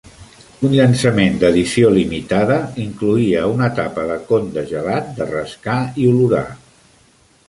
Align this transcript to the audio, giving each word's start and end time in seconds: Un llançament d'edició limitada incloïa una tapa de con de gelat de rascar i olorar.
Un 0.67 0.71
llançament 0.77 1.35
d'edició 1.43 1.91
limitada 1.97 2.57
incloïa 2.85 3.43
una 3.51 3.69
tapa 3.81 4.07
de 4.13 4.17
con 4.31 4.49
de 4.57 4.65
gelat 4.73 5.13
de 5.21 5.29
rascar 5.33 5.77
i 6.05 6.09
olorar. 6.15 6.45